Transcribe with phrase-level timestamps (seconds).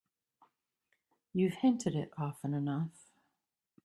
[1.31, 3.05] You've hinted it often enough.